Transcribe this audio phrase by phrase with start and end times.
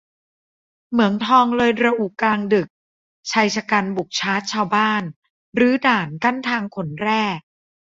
[0.91, 2.67] เหมืองทองเลยระอุกลางดึก-
[3.31, 5.03] ชายฉกรรจ์บุกชาร์จชาวบ้าน-
[5.59, 7.23] รื้อด่านกั้นทางขนแร่